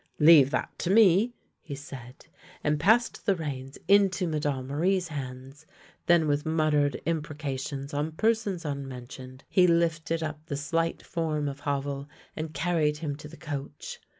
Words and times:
"Leave 0.19 0.49
that 0.49 0.75
to 0.79 0.89
me!" 0.89 1.35
he 1.61 1.75
said, 1.75 2.25
and 2.63 2.79
passed 2.79 3.27
the 3.27 3.35
reins 3.35 3.77
into 3.87 4.25
Madame 4.27 4.65
Marie's 4.65 5.09
hands, 5.09 5.67
then 6.07 6.27
with 6.27 6.43
muttered 6.43 6.99
im 7.05 7.21
precations 7.21 7.93
on 7.93 8.11
persons 8.13 8.65
unmentioned 8.65 9.43
he 9.47 9.67
lifted 9.67 10.23
up 10.23 10.43
the 10.47 10.55
56 10.55 10.71
THE 10.71 10.75
LANE 10.77 10.81
THAT 10.81 10.87
HAD 10.87 10.91
NO 10.95 10.95
TURNING 10.95 11.03
slight 11.03 11.11
form 11.13 11.47
of 11.47 11.59
Havel 11.59 12.09
and 12.35 12.53
carried 12.55 12.97
him 12.97 13.15
to 13.15 13.27
the 13.27 13.37
coach. 13.37 13.99